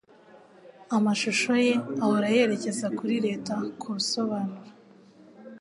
amashusho 0.97 1.51
ye 1.65 1.73
ahora 2.03 2.27
yerekeza 2.35 2.87
kuri 2.97 3.15
leta 3.25 3.55
ku 3.79 3.87
busobanuro 3.95 4.69